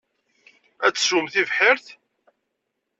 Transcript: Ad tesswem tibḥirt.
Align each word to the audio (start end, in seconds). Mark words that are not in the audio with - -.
Ad 0.85 0.93
tesswem 0.93 1.27
tibḥirt. 1.33 1.87